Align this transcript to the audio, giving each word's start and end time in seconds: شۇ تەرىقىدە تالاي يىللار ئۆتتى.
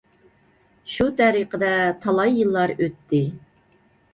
شۇ 0.93 1.07
تەرىقىدە 1.19 1.69
تالاي 2.07 2.35
يىللار 2.39 2.75
ئۆتتى. 2.79 3.21